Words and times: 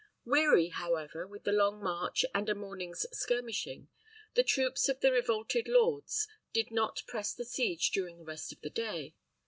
Weary, 0.25 0.69
however, 0.69 1.27
with 1.27 1.43
the 1.43 1.51
long 1.51 1.83
march 1.83 2.25
and 2.33 2.49
a 2.49 2.55
morning's 2.55 3.05
skirmishing, 3.15 3.87
the 4.33 4.41
troops 4.41 4.89
of 4.89 4.99
the 4.99 5.11
revolted 5.11 5.67
lords 5.67 6.27
did 6.53 6.71
not 6.71 7.03
press 7.05 7.33
the 7.35 7.45
siege 7.45 7.91
during 7.91 8.17
the 8.17 8.25
rest 8.25 8.51
of 8.51 8.61
the 8.61 8.71
day. 8.71 9.13